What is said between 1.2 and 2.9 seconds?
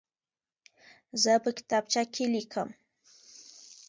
زه په کتابچه کې لیکم.